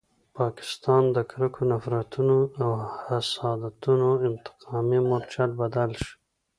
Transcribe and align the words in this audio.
پاکستان 0.37 1.03
د 1.15 1.17
کرکو، 1.31 1.61
نفرتونو 1.71 2.37
او 2.63 2.69
حسادتونو 3.03 4.09
انتقامي 4.27 4.99
مورچل 5.07 5.49
بدل 5.61 5.91
شو. 6.01 6.13